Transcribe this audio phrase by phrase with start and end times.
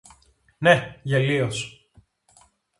[0.57, 1.89] ναι, γελοίος!